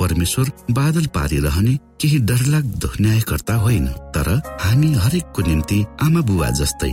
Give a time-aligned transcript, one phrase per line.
[0.00, 4.28] परमेश्वर बादल पारिरहने केही डरलाग्दो न्यायकर्ता होइन। तर
[4.60, 6.92] हामी हरेकको निम्ति आमा बुवा जस्तै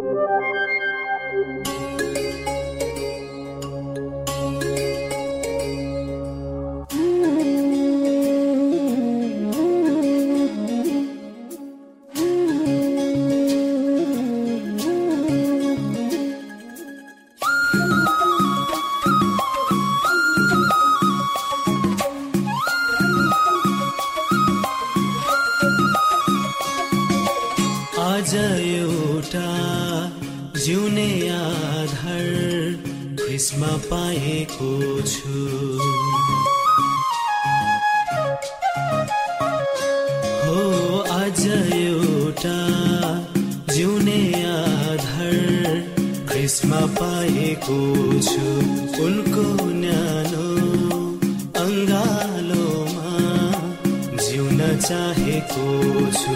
[55.01, 55.67] चाहेको
[56.15, 56.33] छु।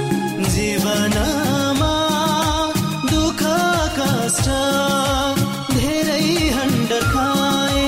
[0.54, 1.92] जीवनमा
[3.10, 3.42] दुःख
[3.98, 4.48] कष्ट
[5.74, 7.84] धेरै हण्ड खाए।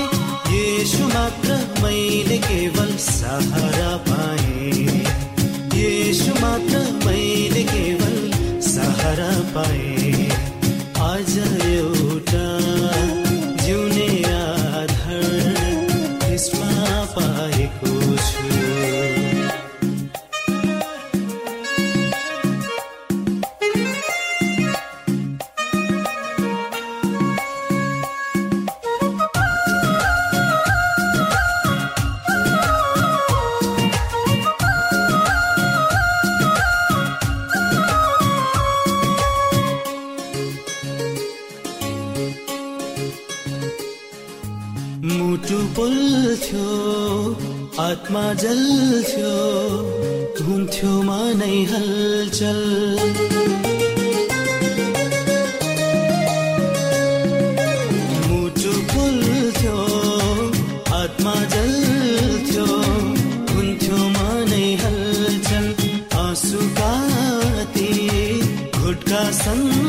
[0.53, 5.01] यसु मात्र मैले केवल सहारा पाएँ।
[5.81, 8.15] यसु मात्र मैले केवल
[8.69, 10.26] सहारा पाएँ।
[47.79, 49.35] आत्मा जल्थ्यो
[50.45, 52.59] हुन्थ्यो मनै हलचल।
[58.27, 59.79] मुटु फुल्थ्यो
[61.01, 62.67] आत्मा जल्थ्यो
[63.53, 65.67] हुन्थ्यो मनै हलचल।
[66.25, 66.93] आँसुका
[67.75, 67.91] ती
[68.79, 69.86] घुटका सँगै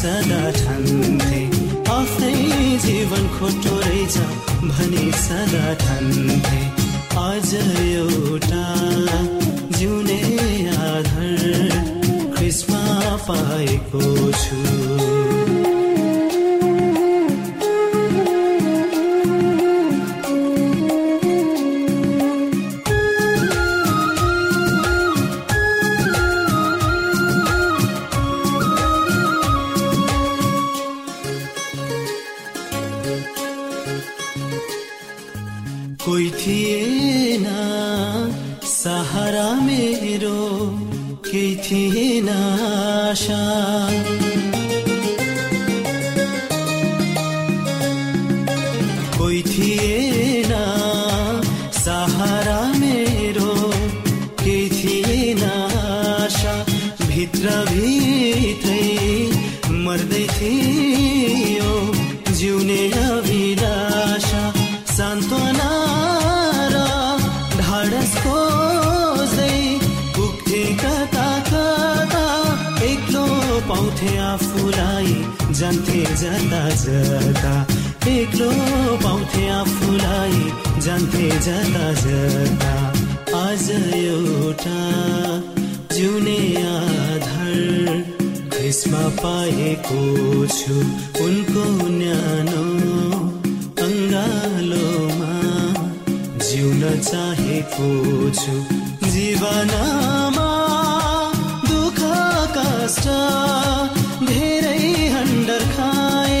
[0.00, 1.38] सदा ठान्थे।
[1.92, 2.36] आफ्नै
[2.84, 4.16] जीवन खोटो रहेछ
[4.62, 6.60] भनी सदा ठान्थे।
[7.22, 8.64] आज एउटा
[9.78, 10.20] जिउने
[10.76, 11.44] आधार
[12.36, 12.82] क्रिस्मा
[13.28, 14.02] पाएको
[14.42, 15.39] छु।
[68.40, 69.58] खोज्दै
[70.16, 72.24] पुग्थे कता कता
[72.90, 73.24] एक्लो
[73.68, 75.12] पाउँथे आफूलाई
[75.60, 77.54] जान्थे जता जता।
[78.10, 78.50] एक्लो
[79.04, 80.38] पाउँथे आफूलाई
[80.86, 82.74] जान्थे जता जता।
[83.40, 84.80] आज एउटा
[85.94, 86.40] जिउने
[86.70, 87.58] आधार
[88.64, 90.00] यसमा पाएको
[90.56, 90.76] छु।
[91.24, 91.64] उनको
[91.98, 92.64] न्यानो
[96.70, 97.86] जिउन चाहेको
[98.30, 98.52] छु।
[99.10, 100.50] जीवनमा
[101.66, 101.98] दुःख
[102.56, 103.06] कष्ट
[104.28, 104.84] धेरै
[105.14, 106.38] हन्डर खाए।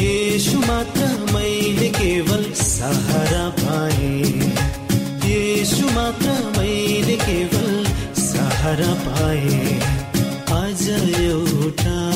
[0.00, 4.14] यसु मात्र मैले केवल सहारा पाए।
[5.28, 7.70] यसु मात्र मैले केवल
[8.22, 9.60] सहारा पाए।
[10.60, 10.88] आज
[11.20, 12.15] एउटा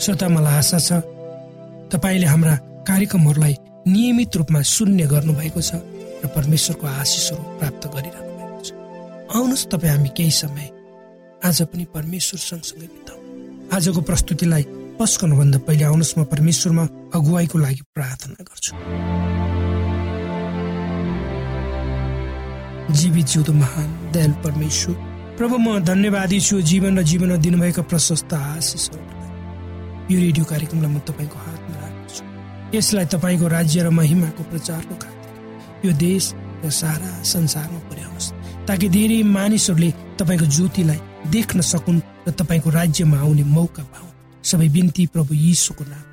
[0.00, 0.90] श्रोता मलाई आशा छ।
[1.92, 2.54] तपाईँले हाम्रा
[2.88, 3.54] कार्यक्रमहरूलाई
[3.84, 5.76] नियमित रूपमा सुन्ने गर्नुभएको छ
[6.24, 8.68] र परमेश्वरको आशिषहरू प्राप्त गरिरहनु भएको छ।
[9.36, 10.66] आउनुहोस् तपाईँ हामी केही समय
[11.44, 13.18] आज पनि परमेश्वर सँगसँगै बिताउ।
[13.76, 14.64] आजको प्रस्तुतिलाई
[14.96, 16.84] पस्कनुभन्दा पहिले आउनुहोस् म परमेश्वरमा
[17.16, 18.72] अगुवाईको लागि प्रार्थना गर्छु।
[22.96, 24.94] जीवित जिउँदो महान दयाल परमेश्वर
[25.36, 29.19] प्रभु म धन्यवादी छु। जीवन र जीवनमा दिनुभएका प्रशस्त आशिषहरूलाई
[30.10, 32.22] यो रेडियो कार्यक्रमलाई म तपाईँको हातमा राख्दछु।
[32.74, 36.24] यसलाई तपाईँको राज्य र महिमाको प्रचारको खातिर। यो देश
[36.66, 38.32] र सारा संसारमा पुर्याउनुहोस्
[38.66, 40.98] ताकि धेरै मानिसहरूले तपाईँको ज्योतिलाई
[41.30, 44.10] देख्न सकुन् र तपाईँको राज्यमा आउने मौका पाउन्।
[44.42, 46.04] सबै बिन्ती प्रभु यीशुको नाम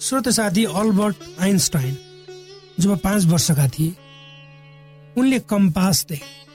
[0.00, 1.96] श्रोत साथी अल्बर्ट आइन्स्टाइन
[2.80, 3.92] जब पाँच वर्षका थिए
[5.16, 6.47] उनले कम्पास देखे।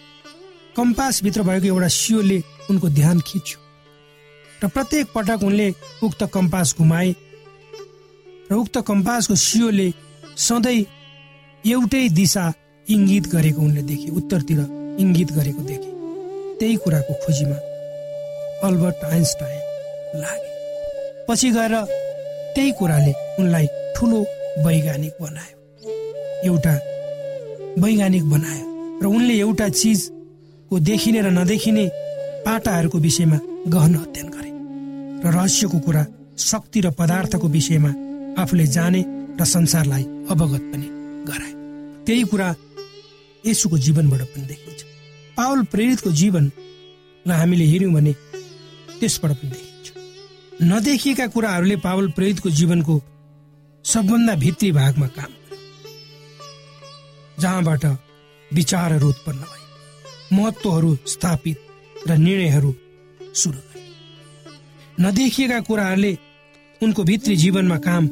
[0.78, 2.40] कम्पासभित्र भएको एउटा सियोले
[2.70, 3.60] उनको ध्यान खिच्यो
[4.64, 5.68] र प्रत्येक पटक उनले
[6.04, 7.14] उक्त कम्पास घुमाए
[8.52, 9.88] र उक्त कम्पासको सियोले
[10.38, 10.86] सधैँ
[11.64, 12.46] एउटै दिशा
[12.88, 14.60] इङ्गित गरेको उनले देखे उत्तरतिर
[15.00, 15.92] इङ्गित गरेको देखे।
[16.60, 17.58] त्यही कुराको खोजीमा
[18.68, 19.62] अल्बर्ट आइन्स्टाइन
[20.22, 20.52] लागे।
[21.28, 21.76] पछि गएर
[22.56, 24.20] त्यही कुराले उनलाई ठुलो
[24.66, 25.58] वैज्ञानिक बनायो।
[26.50, 26.74] एउटा
[27.84, 28.66] वैज्ञानिक बनायो
[29.04, 29.68] र उनले एउटा
[30.74, 31.86] चिजको देखिने र नदेखिने
[32.46, 33.38] पाटाहरूको विषयमा
[33.70, 34.52] गहन अध्ययन गरे
[35.22, 37.92] र रहस्यको कुरा शक्ति र पदार्थको विषयमा
[38.42, 39.02] आफूले जाने
[39.38, 40.04] र संसारलाई
[40.34, 40.88] अवगत पनि
[41.30, 41.54] गराए।
[42.06, 42.48] त्यही कुरा
[43.46, 44.82] यसुको जीवनबाट पनि देखिन्छ।
[45.38, 48.14] पावल प्रेरितको जीवनलाई हामीले हेऱ्यौँ भने
[49.00, 49.88] त्यसबाट पनि देखिन्छ।
[50.64, 53.02] नदेखिएका कुराहरूले पावल प्रेरितको जीवनको
[53.86, 55.32] सबभन्दा भित्री भागमा काम
[57.40, 57.86] जहाँबाट
[58.52, 59.63] विचारहरू उत्पन्न भए
[60.34, 61.58] महत्वहरू स्थापित
[62.08, 62.74] र निर्णयहरू
[63.36, 63.82] सुरु गरे।
[65.00, 66.18] नदेखिएका कुराहरूले
[66.82, 68.08] उनको भित्री जीवनमा काम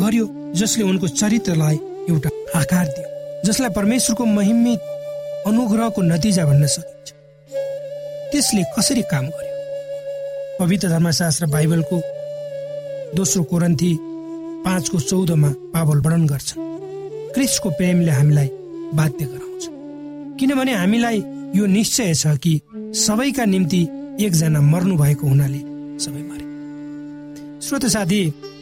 [0.00, 1.76] गर्यो जसले उनको चरित्रलाई
[2.10, 4.80] एउटा आकार दियो जसलाई परमेश्वरको महिमित
[5.46, 7.12] अनुग्रहको नतिजा भन्न सकिन्छ।
[8.32, 9.54] त्यसले कसरी काम गर्यो?
[10.60, 12.00] पवित्र धर्मशास्त्र बाइबलको
[13.16, 13.92] दोस्रो कोरन्थी
[14.64, 16.54] पाँचको चौधमा पावल वर्णन गर्छ
[17.34, 18.48] क्रिस्टको प्रेमले हामीलाई
[18.98, 19.64] बाध्य गराउँछ।
[20.40, 21.20] किनभने हामीलाई
[21.56, 22.60] यो निश्चय छ कि
[23.00, 23.80] सबैका निम्ति
[24.24, 25.60] एकजना मर्नु भएको हुनाले
[26.04, 26.44] सबै मरे।
[27.66, 28.20] श्रोत साथी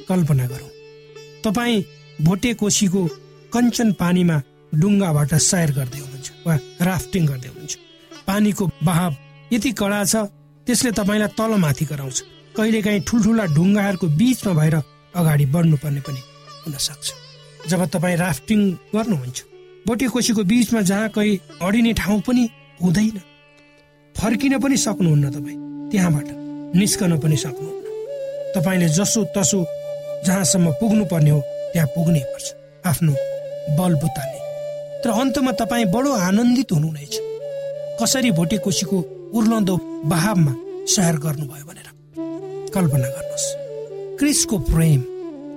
[0.08, 0.70] कल्पना गरौँ।
[1.44, 1.84] तपाईँ
[2.22, 3.02] भोटे कोसीको
[3.54, 4.36] कञ्चन पानीमा
[4.80, 6.54] डुङ्गाबाट सयर गर्दै हुनुहुन्छ वा
[6.88, 7.74] राफ्टिङ गर्दै हुनुहुन्छ।
[8.26, 9.12] पानीको बहाव
[9.52, 10.14] यति कडा छ
[10.66, 12.18] त्यसले तपाईँलाई तलमाथि गराउँछ।
[12.56, 14.76] कहिलेकाहीँ ठुल्ठुला ढुङ्गाहरूको बिचमा भएर
[15.14, 16.20] अगाडि बढ्नुपर्ने पनि
[16.62, 17.06] हुन सक्छ।
[17.70, 18.60] जब तपाईँ राफ्टिङ
[18.94, 19.38] गर्नुहुन्छ
[19.86, 22.44] बोटे कोसीको बिचमा जहाँ कहीँ अडिने ठाउँ पनि
[22.82, 23.20] हुँदैन।
[24.14, 25.58] फर्किन पनि सक्नुहुन्न तपाईँ।
[25.90, 26.28] त्यहाँबाट
[26.76, 27.84] निस्कन पनि सक्नुहुन्न।
[28.56, 29.64] तपाईँले जसो तसो
[30.26, 31.40] जहाँसम्म पुग्नु पर्ने हो
[31.72, 32.46] त्यहाँ पुग्नै पर्छ।
[32.86, 33.12] आफ्नो
[33.78, 34.38] बलबुताले।
[35.02, 37.14] तर अन्तमा तपाईँ बडो आनन्दित हुनुहुनेछ।
[38.02, 38.98] कसरी भोटे कोसीको
[39.34, 40.54] उर्लदो बहावमा
[40.86, 41.88] सहर गर्नुभयो भनेर
[42.74, 43.46] कल्पना गर्नुहोस्।
[44.18, 45.00] क्रिसको प्रेम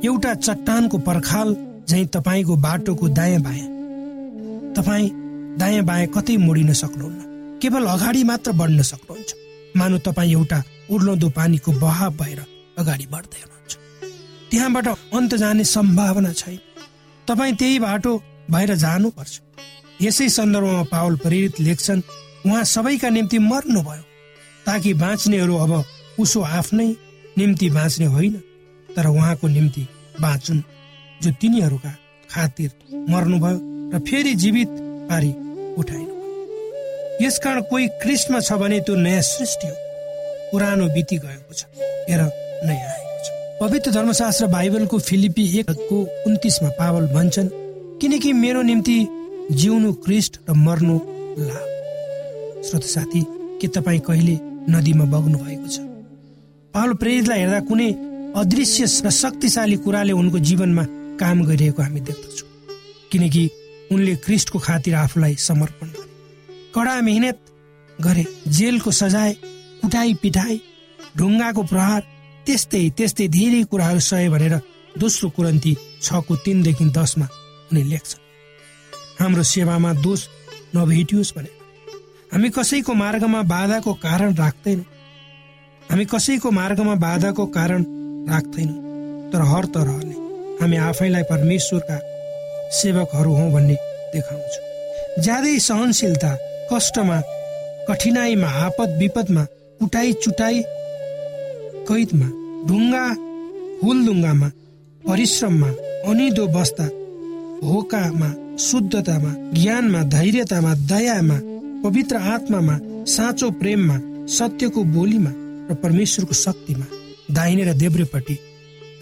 [0.05, 1.49] एउटा चट्टानको पर्खाल
[1.89, 3.69] झै तपाईँको बाटोको दायाँ बायाँ।
[4.73, 5.09] तपाईँ
[5.57, 9.29] दायाँ बायाँ कतै मोडिन सक्नुहुन्न। केवल अगाडि मात्र बढ्न सक्नुहुन्छ।
[9.77, 12.39] मानव तपाईँ एउटा उर्लदो पानीको बहाव भएर
[12.77, 13.73] अगाडि बढ्दै हुनुहुन्छ।
[14.51, 16.59] त्यहाँबाट अन्त जाने सम्भावना छैन।
[17.27, 18.11] तपाईँ त्यही बाटो
[18.51, 19.33] भएर जानुपर्छ।
[20.01, 22.01] यसै सन्दर्भमा पावल प्रेरित लेख्छन्
[22.45, 24.03] उहाँ सबैका निम्ति मर्नुभयो।
[24.65, 25.71] ताकि बाँच्नेहरू अब
[26.19, 26.89] उसो आफ्नै
[27.37, 28.35] निम्ति बाँच्ने होइन
[28.89, 29.87] तर उहाँको निम्ति
[30.21, 30.61] बाँचुन्
[31.23, 31.91] जो तिनीहरूका
[32.29, 32.69] खातिर
[33.09, 33.57] मर्नुभयो
[33.93, 34.69] र फेरि जीवित
[35.09, 35.31] पारी
[35.77, 39.75] उठाइनु यसकारण कोही क्रिस्टमा छ भने त्यो नयाँ सृष्टि हो।
[40.51, 41.65] पुरानो बिति गएको छ
[42.09, 42.21] हेर
[42.65, 43.27] नयाँ आएको छ।
[43.61, 47.49] पवित्र धर्मशास्त्र बाइबलको फिलिपी एकको उन्तिसमा पावल भन्छन्
[48.01, 48.97] किनकि मेरो निम्ति
[49.51, 50.99] जिउनु क्रिस्ट र मर्नु
[51.39, 51.67] लाभ।
[52.65, 53.21] श्रोत साथी
[53.61, 54.37] के तपाईँ कहिले
[54.69, 55.79] नदीमा बग्नु भएको छ?
[56.73, 57.89] पावल प्रेरितलाई हेर्दा कुनै
[58.37, 60.83] अदृश्य र शक्तिशाली कुराले उनको जीवनमा
[61.19, 62.49] काम गरिरहेको हामी देख्दछौँ।
[63.11, 63.49] किनकि
[63.91, 66.05] उनले क्रिस्टको खातिर आफूलाई समर्पण गरे।
[66.75, 67.39] कडा मेहनत
[67.89, 69.33] गरे जेलको सजाय
[69.81, 70.61] कुटाई पिटाई
[71.17, 72.01] ढुङ्गाको प्रहार
[72.45, 74.55] त्यस्तै त्यस्तै धेरै कुराहरू सहे भनेर
[74.99, 77.27] दोस्रो कुरन्ती छको तिनदेखि दसमा
[77.71, 78.25] उनी लेख्छन्।
[79.19, 80.27] हाम्रो सेवामा दोष
[80.75, 81.51] नभेटियोस् भने।
[82.33, 84.85] हामी कसैको मार्गमा बाधाको कारण राख्दैनौँ।
[85.89, 87.81] हामी कसैको मार्गमा बाधाको कारण
[88.29, 90.15] राख्दैनौँ। तर हर तरहले
[90.61, 91.97] हामी आफैलाई परमेश्वरका
[92.79, 93.75] सेवकहरू हौ भन्ने
[94.13, 94.65] देखाउँछौँ।
[95.23, 96.31] ज्यादै सहनशीलता
[96.71, 97.17] कष्टमा
[97.89, 99.43] कठिनाईमा आपद विपदमा
[99.79, 100.61] कुटाई चुटाई
[101.89, 102.27] कैदमा
[102.67, 103.03] ढुङ्गा
[103.83, 104.47] हुलदुङ्गामा
[105.03, 105.69] परिश्रममा
[106.09, 106.85] अनिदो बस्दा
[107.63, 108.29] भोकामा
[108.67, 111.37] शुद्धतामा ज्ञानमा धैर्यतामा दयामा
[111.83, 112.75] पवित्र आत्मामा
[113.15, 113.97] साँचो प्रेममा
[114.37, 115.31] सत्यको बोलीमा
[115.69, 116.85] र परमेश्वरको शक्तिमा
[117.37, 118.35] दाहिने र देब्रेपट्टि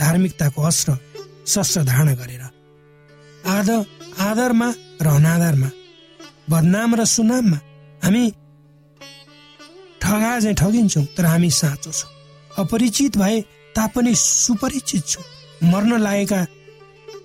[0.02, 0.98] धार्मिकताको अस्त्र
[1.54, 2.44] शस्त्र धारण गरेर
[3.48, 3.80] आदर
[4.20, 4.68] आदरमा
[5.02, 5.70] र अनादरमा
[6.50, 7.58] बदनाम र सुनाममा
[8.04, 8.24] हामी
[10.02, 12.12] ठगा चाहिँ ठगिन्छौँ तर हामी साँचो छौँ।
[12.52, 13.42] अपरिचित भए
[13.76, 15.24] तापनि सुपरिचित छौँ।
[15.72, 16.42] मर्न लागेका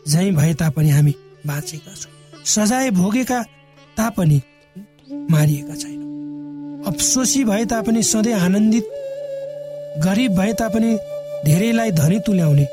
[0.09, 1.15] झै भए तापनि हामी
[1.47, 3.43] बाँचेका छौँ। सजाय भोगेका
[3.97, 4.41] तापनि
[5.31, 8.87] मारिएका छैनौँ। अफसोसी भए तापनि सधैँ आनन्दित
[10.05, 10.97] गरिब भए तापनि
[11.45, 12.65] धेरैलाई धनी तुल्याउने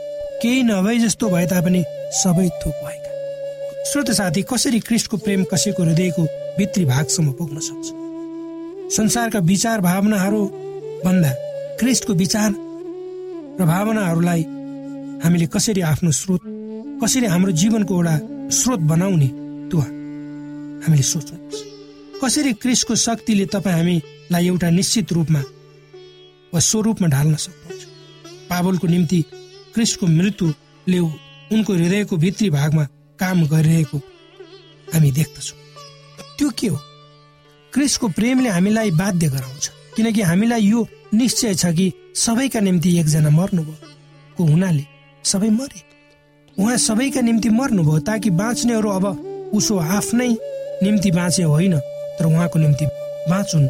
[0.42, 3.07] केही नभए जस्तो भए तापनि सबै थोक भएका
[3.88, 6.24] श्रोत साथी कसरी क्रिस्टको प्रेम कसैको हृदयको
[6.58, 7.88] भित्री भागसम्म पुग्न सक्छ?
[8.96, 10.42] संसारका विचार भावनाहरू
[11.06, 11.30] भन्दा
[11.80, 12.50] क्रिस्टको विचार
[13.60, 14.44] र भावनाहरूलाई
[15.24, 16.42] हामीले कसरी आफ्नो स्रोत
[17.04, 18.16] कसरी हाम्रो जीवनको एउटा
[18.58, 19.28] स्रोत बनाउने
[19.70, 19.80] त्यो
[20.84, 21.64] हामीले सोच्नुपर्छ
[22.24, 25.42] कसरी क्रिस्टको शक्तिले तपाईँ हामीलाई एउटा निश्चित रूपमा
[26.54, 27.84] वा स्वरूपमा ढाल्न सक्नुहुन्छ?
[28.52, 29.24] पावलको निम्ति
[29.74, 31.00] क्रिस्टको मृत्युले
[31.56, 32.88] उनको हृदयको भित्री भागमा
[33.20, 33.98] काम गरिरहेको
[34.94, 35.58] हामी देख्दछौँ।
[36.38, 36.80] त्यो के हो?
[37.74, 43.76] क्रिस्टको प्रेमले हामीलाई बाध्य गराउँछ। किनकि हामीलाई यो निश्चय छ कि सबैका निम्ति एकजना मर्नुभयो
[44.38, 44.84] को हुनाले
[45.26, 45.82] सबै मरे।
[46.58, 49.06] उहाँ सबैका निम्ति मर्नुभयो ताकि बाँच्नेहरू अब
[49.54, 50.30] उसो आफ्नै
[50.84, 51.78] निम्ति बाँचे होइन
[52.18, 52.86] तर उहाँको निम्ति
[53.30, 53.68] बाँचुन्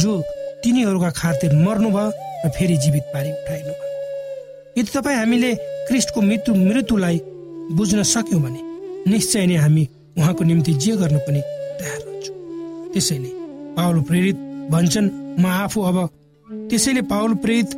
[0.00, 0.20] जो
[0.64, 2.08] तिनीहरूका खातिर मर्नुभयो
[2.44, 3.74] र फेरि जीवित पारी उठाइनु
[4.78, 5.54] यदि तपाईँ हामीले
[5.88, 7.20] क्रिस्टको मृत्यु मृत्युलाई
[7.76, 8.69] बुझ्न सक्यौँ भने
[9.08, 9.84] निश्चय नै हामी
[10.18, 11.40] उहाँको निम्ति जे गर्नु पनि
[11.80, 12.36] तयार हुन्छौँ।
[12.92, 13.30] त्यसैले
[13.76, 14.36] पावल प्रेरित
[14.72, 15.08] भन्छन्
[15.40, 15.96] म आफू अब
[16.70, 17.70] त्यसैले पावल प्रेरित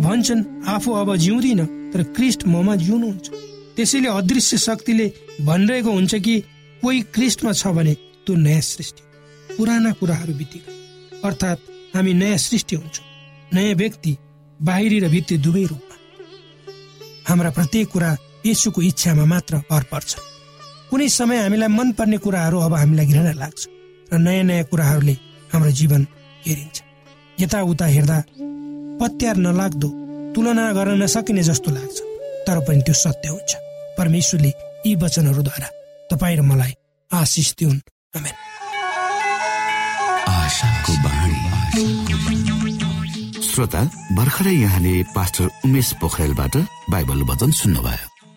[0.00, 1.60] भन्छन् आफू अब जिउँदिन
[1.92, 3.28] तर क्रिस्ट ममा जिउनुहुन्छ।
[3.76, 5.06] त्यसैले अदृश्य शक्तिले
[5.40, 6.34] भनिरहेको हुन्छ कि
[6.82, 7.94] कोही क्रिस्टमा छ भने
[8.26, 9.02] त्यो नयाँ सृष्टि
[9.56, 11.60] पुराना कुराहरू बितिक अर्थात्
[11.94, 13.06] हामी नयाँ सृष्टि हुन्छौँ।
[13.54, 14.16] नयाँ व्यक्ति
[14.60, 15.96] बाहिरी र भित्री दुवै रूपमा।
[17.28, 18.16] हाम्रा प्रत्येक कुरा
[18.46, 20.16] यसुको इच्छामा मात्र भर पर्छ
[20.94, 23.60] कुनै समय हामीलाई मनपर्ने कुराहरू अब हामीलाई घृणा लाग्छ
[24.14, 25.14] र नयाँ नयाँ कुराहरूले
[25.50, 26.02] हाम्रो जीवन
[26.46, 26.76] हेरिन्छ
[27.38, 28.18] यताउता हेर्दा
[29.00, 29.88] पत्यार नलाग्दो
[30.34, 31.98] तुलना गर्न नसकिने जस्तो लाग्छ
[32.46, 33.52] तर पनि त्यो सत्य हुन्छ।
[33.98, 34.50] परमेश्वरले
[34.86, 35.68] यी वचनहरूद्वारा
[36.14, 36.72] तपाईँ र मलाई
[37.10, 37.78] आशिष दिउन्।
[43.50, 43.82] श्रोता
[44.14, 46.54] भर्खरै यहाँले पास्टर उमेश पोखरेलबाट
[46.92, 48.13] बाइबल वचन सुन्नुभयो।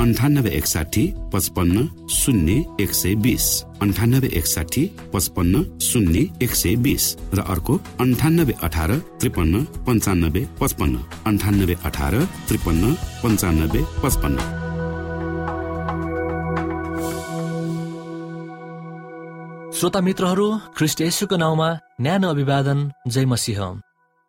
[0.00, 1.02] अन्ठानब्बे एकसाठी
[1.32, 3.46] पचपन्न शून्य एक सय बिस।
[3.82, 7.04] अन्ठानब्बे एकसाठी पचपन्न शून्य एक सय बिस।
[7.34, 8.90] र अर्को अन्ठानब्बे अठार
[9.20, 12.14] त्रिपन्न पन्चानब्बे पचपन्न। अन्ठानब्बे अठार
[12.48, 14.38] त्रिपन्न पन्चानब्बे पचपन्न।
[19.76, 21.68] श्रोता मित्रहरू ख्रिस्ट यसुको नाउँमा
[22.00, 22.78] न्यानो अभिवादन
[23.08, 23.60] जय मसिंह।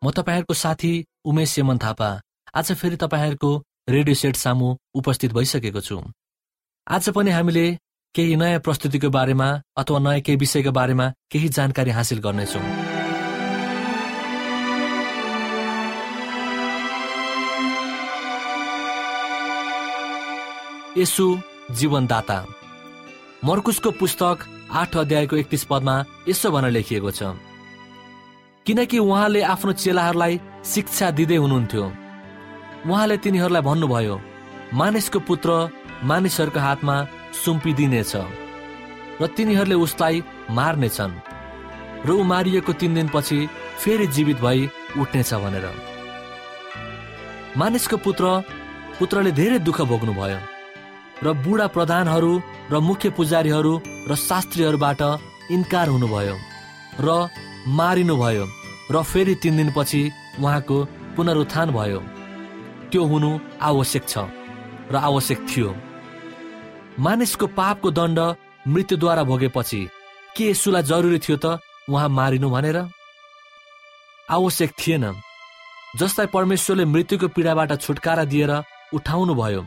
[0.02, 0.94] म तपाईँहरूको साथी
[1.26, 2.10] उमेश यमन थापा।
[2.56, 3.52] आज फेरि तपाईँहरूको
[3.88, 5.96] रेडियो सेट सामु उपस्थित भइसकेको छु।
[6.88, 7.78] आज पनि हामीले
[8.16, 9.48] केही नयाँ प्रस्तुतिको बारेमा
[9.78, 12.62] अथवा नयाँ केही विषयको बारेमा केही जानकारी हासिल गर्नेछौँ।
[20.98, 21.26] यसु
[21.72, 22.38] जीवनदाता।
[23.46, 24.38] मर्कुसको पुस्तक
[24.72, 25.96] आठ अध्यायको एकतिस पदमा
[26.30, 27.34] यसो भनेर लेखिएको छ।
[28.66, 31.86] किनकि उहाँले आफ्नो चेलाहरूलाई शिक्षा दिँदै हुनुहुन्थ्यो।
[32.82, 34.16] उहाँले तिनीहरूलाई भन्नुभयो
[34.74, 35.50] मानिसको पुत्र
[36.10, 36.96] मानिसहरूको हातमा
[37.42, 38.14] सुम्पिदिनेछ
[39.22, 40.24] र तिनीहरूले उसलाई
[40.58, 41.14] मार्नेछन्
[42.06, 43.38] र ऊ मारिएको तिन दिनपछि
[43.82, 44.60] फेरि जीवित भई
[44.98, 45.66] उठ्नेछ भनेर।
[47.58, 48.26] मानिसको पुत्र
[49.00, 50.40] पुत्रले धेरै दुःख भोग्नुभयो
[51.24, 52.32] र बुढा प्रधानहरू
[52.72, 53.74] र मुख्य पुजारीहरू
[54.10, 55.02] र शास्त्रीहरूबाट
[55.56, 56.36] इन्कार हुनुभयो
[57.06, 57.10] र
[57.78, 58.46] मारिनुभयो
[58.94, 60.02] र फेरि तिन दिनपछि
[60.42, 60.78] उहाँको
[61.16, 62.02] पुनरुत्थान भयो।
[62.92, 63.30] त्यो हुनु
[63.62, 64.18] आवश्यक छ
[64.92, 65.70] र आवश्यक थियो।
[67.00, 68.20] मानिसको पापको दण्ड
[68.68, 69.82] मृत्युद्वारा भोगेपछि
[70.36, 72.78] के यसुलाई जरुरी थियो त उहाँ मारिनु भनेर?
[74.30, 75.06] आवश्यक थिएन।
[76.00, 78.52] जसलाई परमेश्वरले मृत्युको पीडाबाट छुटकारा दिएर
[78.96, 79.62] उठाउनु भयो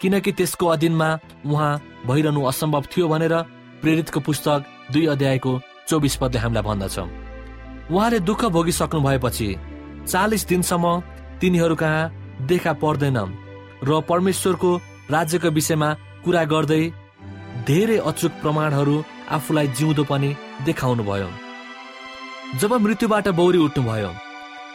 [0.00, 1.08] किनकि त्यसको अधीनमा
[1.46, 1.72] उहाँ
[2.06, 3.34] भइरहनु असम्भव थियो भनेर
[3.82, 4.60] प्रेरितको पुस्तक
[4.92, 5.52] दुई अध्यायको
[5.88, 6.96] चौबिस पदले हामीलाई भन्दछ।
[7.92, 9.48] उहाँले दुःख भोगिसक्नु भएपछि
[10.08, 10.86] चालिस दिनसम्म
[11.40, 13.18] तिनीहरू कहाँ देखा पर्दैन
[13.88, 14.70] र परमेश्वरको
[15.14, 15.88] राज्यको विषयमा
[16.24, 16.82] कुरा गर्दै
[17.68, 18.94] धेरै अचुक प्रमाणहरू
[19.36, 20.30] आफूलाई जिउँदो पनि
[20.66, 21.28] देखाउनु भयो
[22.60, 24.10] जब मृत्युबाट बौरी उठ्नुभयो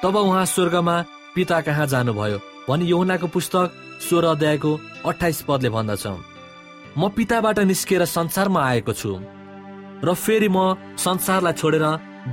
[0.04, 0.96] तब उहाँ स्वर्गमा
[1.36, 3.76] पिता कहाँ जानुभयो भनी यौनाको पुस्तक
[4.08, 4.72] सोह्र अध्यायको
[5.10, 6.06] अठाइस पदले भन्दछ।
[6.98, 9.12] म पिताबाट निस्किएर संसारमा आएको छु
[10.04, 10.58] र फेरि म
[10.98, 11.86] संसारलाई छोडेर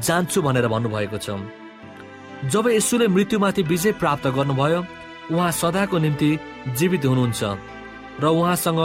[0.06, 1.28] जान्छु भनेर भन्नुभएको छ।
[2.52, 4.80] जब यसुले मृत्युमाथि विजय प्राप्त गर्नुभयो
[5.32, 6.30] उहाँ सदाको निम्ति
[6.78, 7.42] जीवित हुनुहुन्छ
[8.20, 8.80] र उहाँसँग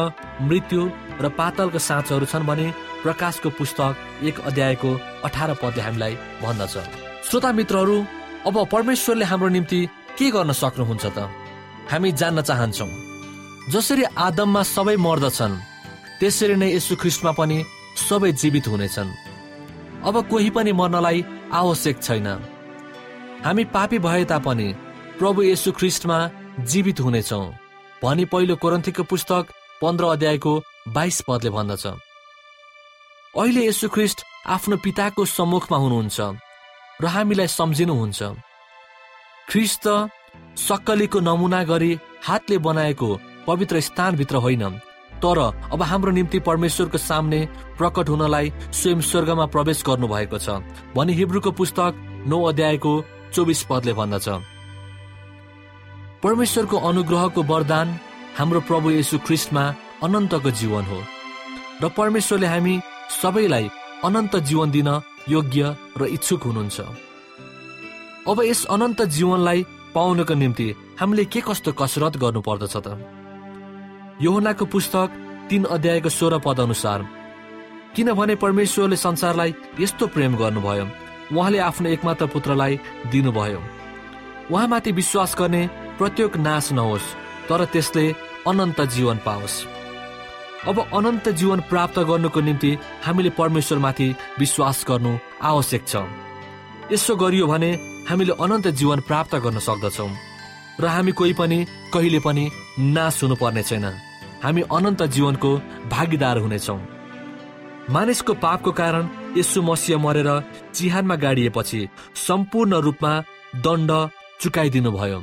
[0.47, 0.81] मृत्यु
[1.21, 2.67] र पातलको साँचहरू छन् भने
[3.03, 4.89] प्रकाशको पुस्तक एक अध्यायको
[5.25, 6.75] अठार पदले हामीलाई भन्दछ।
[7.29, 7.97] श्रोता मित्रहरू
[8.47, 9.79] अब परमेश्वरले हाम्रो निम्ति
[10.17, 11.29] के गर्न सक्नुहुन्छ त?
[11.91, 12.91] हामी जान्न चाहन्छौँ।
[13.69, 15.61] जसरी आदममा सबै मर्दछन्
[16.19, 17.57] त्यसरी नै यसु ख्रिस्टमा पनि
[18.09, 19.09] सबै जीवित हुनेछन्।
[20.07, 22.27] अब कोही पनि मर्नलाई आवश्यक छैन।
[23.45, 24.67] हामी पापी भए तापनि
[25.19, 26.17] प्रभु येशु ख्रिस्टमा
[26.71, 27.45] जीवित हुनेछौँ
[28.03, 29.47] भनी पहिलो कोरन्थीको पुस्तक
[29.81, 30.51] पन्ध्र अध्यायको
[30.95, 31.85] बाइस पदले भन्दछ।
[33.35, 34.23] अहिले यसु ख्रिस्ट
[34.55, 36.19] आफ्नो पिताको सम्मुखमा हुनुहुन्छ
[37.03, 38.19] र हामीलाई सम्झिनुहुन्छ।
[39.49, 39.87] ख्रिस्ट
[40.57, 41.91] सक्कलीको नमुना गरी
[42.27, 43.09] हातले बनाएको
[43.47, 44.63] पवित्र स्थानभित्र होइन
[45.19, 45.39] तर
[45.73, 47.39] अब हाम्रो निम्ति परमेश्वरको सामने
[47.77, 50.63] प्रकट हुनलाई स्वयं स्वर्गमा प्रवेश गर्नुभएको छ
[50.95, 51.91] भनी हिब्रूको पुस्तक
[52.31, 52.93] नौ अध्यायको
[53.35, 54.27] चौबिस पदले भन्दछ।
[56.23, 57.87] परमेश्वरको अनुग्रहको वरदान
[58.37, 59.63] हाम्रो प्रभु येशु ख्रिस्टमा
[60.03, 60.99] अनन्तको जीवन हो।
[61.81, 62.75] र परमेश्वरले हामी
[63.21, 63.69] सबैलाई
[64.03, 64.89] अनन्त जीवन दिन
[65.29, 66.79] योग्य र इच्छुक हुनुहुन्छ।
[68.27, 69.63] अब यस अनन्त जीवनलाई
[69.95, 70.67] पाउनको निम्ति
[70.99, 72.99] हामीले के कस्तो कसरत गर्नु पर्दछ त?
[74.19, 75.07] योहनाको पुस्तक
[75.49, 76.99] तीन अध्यायको सोह्र पद अनुसार
[77.95, 80.85] किनभने परमेश्वरले संसारलाई यस्तो प्रेम गर्नुभयो
[81.31, 83.61] उहाँले आफ्नो एकमात्र पुत्रलाई दिनुभयो।
[84.51, 85.63] उहाँमाथि विश्वास गर्ने
[85.99, 87.13] प्रत्येक नाश नहोस्
[87.49, 88.05] तर त्यसले
[88.47, 89.55] अनन्त जीवन पाओस्।
[90.69, 92.71] अब अनन्त जीवन प्राप्त गर्नुको निम्ति
[93.05, 94.07] हामीले परमेश्वरमाथि
[94.39, 95.11] विश्वास गर्नु
[95.49, 95.95] आवश्यक छ।
[96.91, 97.71] यसो गरियो भने
[98.09, 100.11] हामीले अनन्त जीवन प्राप्त गर्न सक्दछौँ
[100.79, 101.57] र हामी कोही पनि
[101.93, 102.43] कहिले पनि
[102.95, 103.85] नाश हुनुपर्ने छैन।
[104.43, 105.51] हामी अनन्त जीवनको
[105.91, 106.79] भागीदार हुनेछौँ।
[107.89, 109.03] मानिसको पापको कारण
[109.37, 110.29] यसु मसिह मरेर
[110.75, 111.81] चिहानमा गाडिएपछि
[112.27, 113.11] सम्पूर्ण रूपमा
[113.65, 113.91] दण्ड
[114.41, 115.19] चुकाइदिनु भयो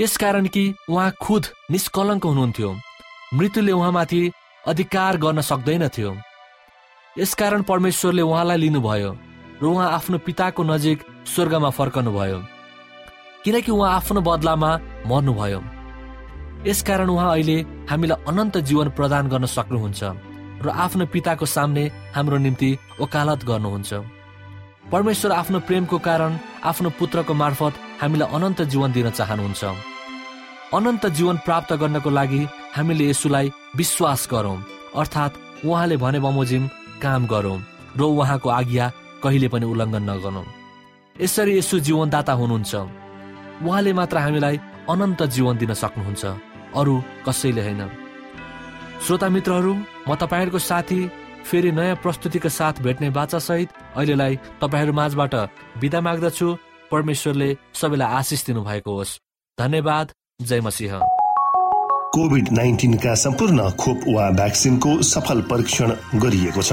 [0.00, 2.70] यसकारण कि उहाँ खुद निष्कलङ्क हुनुहुन्थ्यो।
[3.34, 4.20] मृत्युले उहाँमाथि
[4.68, 6.10] अधिकार गर्न सक्दैनथ्यो।
[7.16, 9.12] यसकारण परमेश्वरले उहाँलाई लिनुभयो
[9.62, 10.98] र उहाँ आफ्नो पिताको नजिक
[11.34, 12.38] स्वर्गमा फर्कनु भयो
[13.44, 14.70] किनकि उहाँ आफ्नो बदलामा
[15.08, 15.60] मर्नुभयो।
[16.66, 17.56] यसकारण उहाँ अहिले
[17.90, 20.02] हामीलाई अनन्त जीवन प्रदान गर्न सक्नुहुन्छ
[20.60, 23.92] र आफ्नो पिताको सामने हाम्रो निम्ति ओकालत गर्नुहुन्छ।
[24.92, 29.64] परमेश्वर आफ्नो प्रेमको कारण आफ्नो पुत्रको मार्फत हामीलाई अनन्त जीवन दिन चाहनुहुन्छ।
[30.74, 32.42] अनन्त जीवन प्राप्त गर्नको लागि
[32.76, 34.58] हामीले यसुलाई विश्वास गरौँ।
[34.96, 36.64] अर्थात् उहाँले भने बमोजिम
[37.02, 37.58] काम गरौँ
[37.96, 38.84] र उहाँको आज्ञा
[39.22, 40.46] कहिले पनि उल्लङ्घन नगरौँ।
[41.16, 42.74] यसरी यसो जीवनदाता हुनुहुन्छ।
[43.64, 44.56] उहाँले मात्र हामीलाई
[44.92, 46.24] अनन्त जीवन दिन सक्नुहुन्छ।
[46.76, 46.94] अरू
[47.26, 47.82] कसैले होइन।
[49.04, 49.72] श्रोता मित्रहरू
[50.08, 51.00] म तपाईँहरूको साथी
[51.48, 55.34] फेरि नयाँ प्रस्तुतिका साथ भेट्ने बाचासहित अहिलेलाई तपाईँहरू माझबाट
[55.80, 56.48] बिदा माग्दछु।
[56.90, 59.18] परमेश्वरले सबैलाई आशिष दिनुभएको होस्।
[59.58, 61.00] धन्यवाद। जय मसिंह।
[62.14, 66.72] कोभिड नाइन्टिनका सम्पूर्ण खोप वा भ्याक्सिनको सफल परीक्षण गरिएको छ।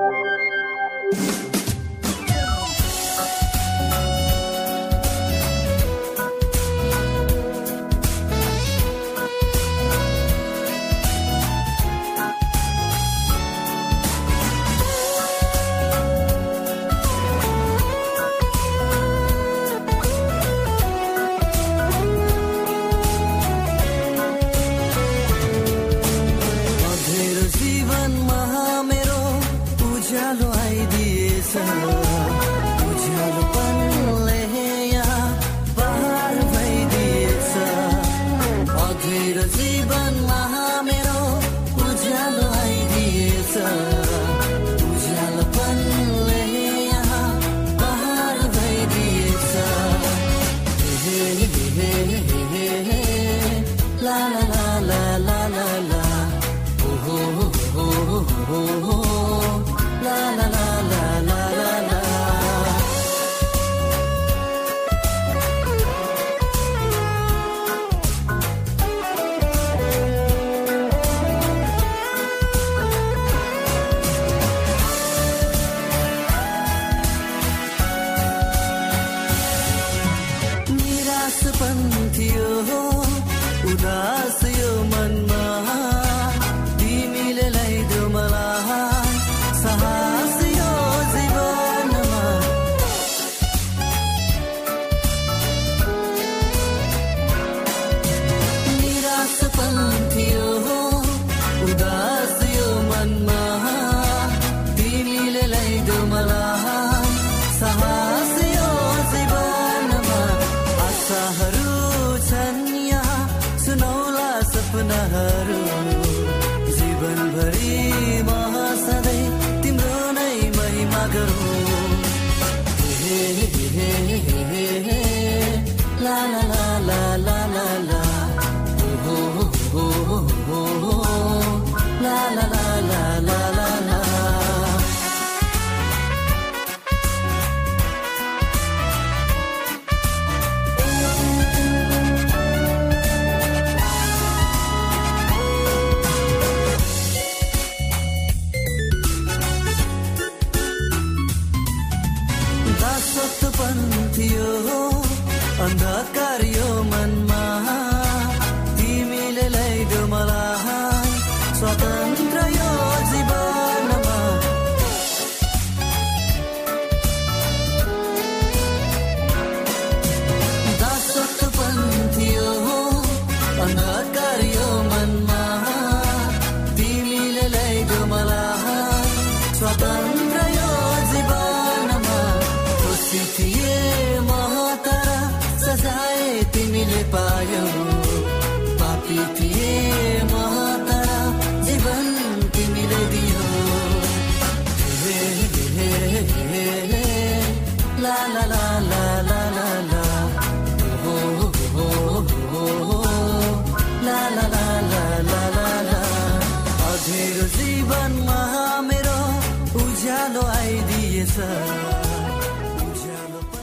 [1.13, 1.50] thank you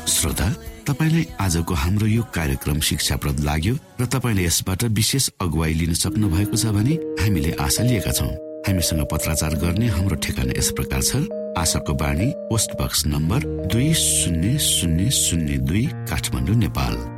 [0.08, 0.48] श्रोता
[0.86, 6.56] तपाईँलाई आजको हाम्रो यो कार्यक्रम शिक्षाप्रद लाग्यो र तपाईँले यसबाट विशेष अगुवाई लिन सक्नु भएको
[6.56, 8.32] छ भने हामीले आशा लिएका छौँ।
[8.66, 13.40] हामीसँग पत्राचार गर्ने हाम्रो ठेगाना यस प्रकार छ। आशाको बाणी पोस्ट बक्स नम्बर
[13.72, 17.17] दुई शून्य शून्य शून्य दुई काठमाडौँ नेपाल।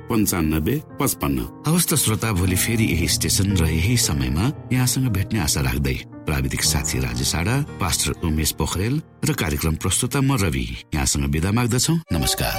[0.11, 5.61] पन्चानब्बे पचपन्न। हवस् त श्रोता भोलि फेरि यही स्टेशन र यही समयमा यहाँसँग भेट्ने आशा
[5.63, 5.97] राख्दै
[6.27, 8.95] प्राविधिक साथी राजेश आडा पास्टर उमेश पोखरेल
[9.25, 12.55] र कार्यक्रम प्रस्तुता म रवि यहाँसँग विदा माग्दछौ। नमस्कार।